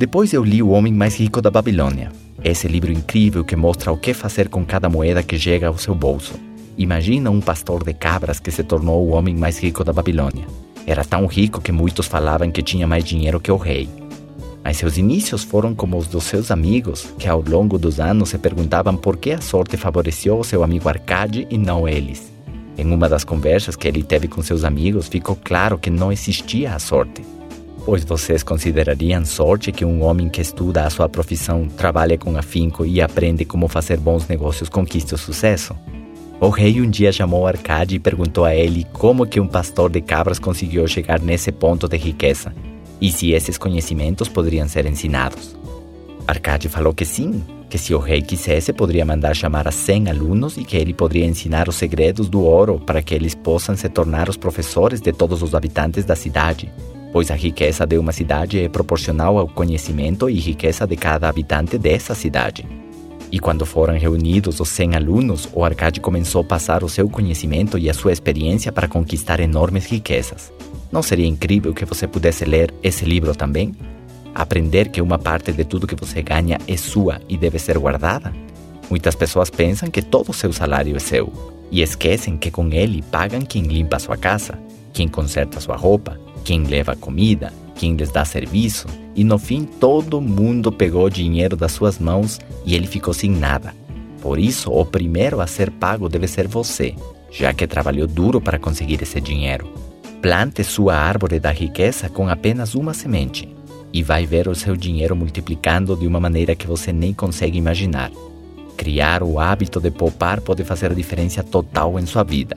[0.00, 2.10] Depois eu li O Homem Mais Rico da Babilônia.
[2.42, 5.94] Esse livro incrível que mostra o que fazer com cada moeda que chega ao seu
[5.94, 6.40] bolso.
[6.78, 10.46] Imagina um pastor de cabras que se tornou o homem mais rico da Babilônia.
[10.86, 13.90] Era tão rico que muitos falavam que tinha mais dinheiro que o rei.
[14.64, 18.38] Mas seus inícios foram como os dos seus amigos, que ao longo dos anos se
[18.38, 22.32] perguntavam por que a sorte favoreceu o seu amigo Arcade e não eles.
[22.78, 26.74] Em uma das conversas que ele teve com seus amigos, ficou claro que não existia
[26.74, 27.20] a sorte.
[27.84, 32.84] Pois vocês considerariam sorte que um homem que estuda a sua profissão, trabalha com afinco
[32.84, 35.74] e aprende como fazer bons negócios conquiste o sucesso?
[36.38, 40.00] O rei um dia chamou Arcade e perguntou a ele como que um pastor de
[40.00, 42.54] cabras conseguiu chegar nesse ponto de riqueza
[43.00, 45.56] e se esses conhecimentos poderiam ser ensinados.
[46.26, 50.56] Arcade falou que sim, que se o rei quisesse poderia mandar chamar a 100 alunos
[50.58, 54.28] e que ele poderia ensinar os segredos do ouro para que eles possam se tornar
[54.28, 56.70] os professores de todos os habitantes da cidade
[57.12, 61.76] pois a riqueza de uma cidade é proporcional ao conhecimento e riqueza de cada habitante
[61.78, 62.66] dessa cidade.
[63.32, 67.78] E quando foram reunidos os 100 alunos, o Arcade começou a passar o seu conhecimento
[67.78, 70.52] e a sua experiência para conquistar enormes riquezas.
[70.90, 73.72] Não seria incrível que você pudesse ler esse livro também?
[74.34, 78.32] Aprender que uma parte de tudo que você ganha é sua e deve ser guardada?
[78.88, 81.32] Muitas pessoas pensam que todo o seu salário é seu
[81.70, 84.58] e esquecem que com ele pagam quem limpa sua casa,
[84.92, 86.18] quem conserta sua roupa,
[86.50, 91.54] quem leva comida, quem lhes dá serviço, e no fim todo mundo pegou o dinheiro
[91.56, 93.72] das suas mãos e ele ficou sem nada.
[94.20, 96.92] Por isso, o primeiro a ser pago deve ser você,
[97.30, 99.72] já que trabalhou duro para conseguir esse dinheiro.
[100.20, 103.48] Plante sua árvore da riqueza com apenas uma semente
[103.92, 108.10] e vai ver o seu dinheiro multiplicando de uma maneira que você nem consegue imaginar.
[108.76, 112.56] Criar o hábito de poupar pode fazer a diferença total em sua vida.